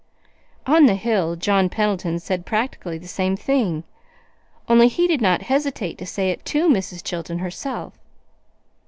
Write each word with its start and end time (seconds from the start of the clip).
On 0.65 0.87
the 0.87 0.95
hill 0.95 1.35
John 1.35 1.69
Pendleton 1.69 2.17
said 2.17 2.43
practically 2.43 2.97
the 2.97 3.07
same 3.07 3.37
thing, 3.37 3.83
only 4.67 4.87
he 4.87 5.05
did 5.05 5.21
not 5.21 5.43
hesitate 5.43 5.99
to 5.99 6.07
say 6.07 6.31
it 6.31 6.43
to 6.45 6.67
Mrs. 6.67 7.03
Chilton 7.03 7.37
herself. 7.37 7.93